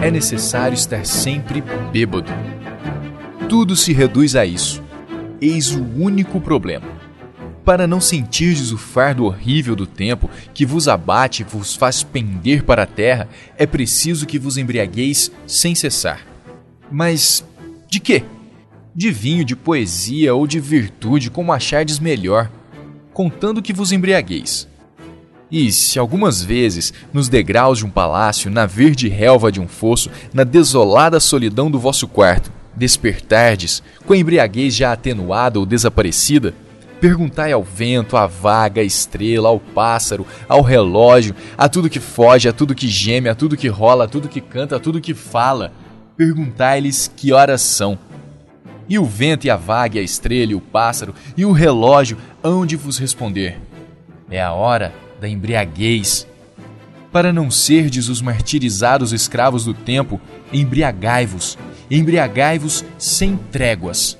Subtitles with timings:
[0.00, 1.62] é necessário estar sempre
[1.92, 2.30] bêbado.
[3.48, 4.82] Tudo se reduz a isso.
[5.40, 6.86] Eis o único problema.
[7.64, 12.62] Para não sentirdes o fardo horrível do tempo que vos abate e vos faz pender
[12.62, 16.26] para a terra, é preciso que vos embriagueis sem cessar.
[16.90, 17.44] Mas
[17.88, 18.24] de quê?
[18.94, 22.50] De vinho, de poesia ou de virtude, como achardes melhor,
[23.12, 24.66] contando que vos embriagueis.
[25.50, 30.10] E se algumas vezes, nos degraus de um palácio, na verde relva de um fosso,
[30.32, 36.54] na desolada solidão do vosso quarto, despertardes, com a embriaguez já atenuada ou desaparecida,
[37.00, 42.48] perguntai ao vento, à vaga, à estrela, ao pássaro, ao relógio, a tudo que foge,
[42.48, 45.14] a tudo que geme, a tudo que rola, a tudo que canta, a tudo que
[45.14, 45.72] fala.
[46.14, 47.98] Perguntai-lhes que horas são.
[48.86, 52.18] E o vento e a vaga, e a estrela e o pássaro e o relógio
[52.42, 53.60] hão de vos responder:
[54.30, 56.26] É a hora da embriaguez.
[57.10, 60.20] Para não serdes os martirizados escravos do tempo,
[60.52, 61.58] embriagai-vos,
[61.90, 64.18] embriagai-vos sem tréguas.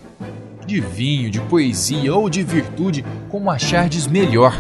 [0.66, 4.56] De vinho, de poesia ou de virtude, como achardes melhor